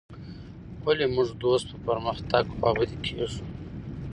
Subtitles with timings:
[0.85, 3.41] ولي موږ د دوست په پرمختګ خوابدي کيږو.